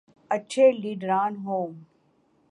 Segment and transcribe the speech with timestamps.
[0.31, 1.67] اچھے لیڈران ہوں۔